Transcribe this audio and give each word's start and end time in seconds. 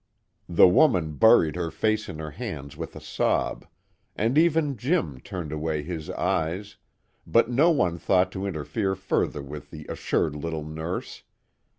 The 0.49 0.67
woman 0.67 1.13
buried 1.17 1.55
her 1.55 1.69
face 1.69 2.09
in 2.09 2.17
her 2.17 2.31
hands 2.31 2.75
with 2.75 2.95
a 2.95 2.99
sob, 2.99 3.67
and 4.15 4.35
even 4.35 4.75
Jim 4.75 5.19
turned 5.21 5.51
away 5.51 5.83
his 5.83 6.09
eyes, 6.09 6.77
but 7.27 7.51
no 7.51 7.69
one 7.69 7.99
thought 7.99 8.31
to 8.31 8.47
interfere 8.47 8.95
further 8.95 9.43
with 9.43 9.69
the 9.69 9.85
assured 9.89 10.35
little 10.35 10.63
nurse. 10.65 11.21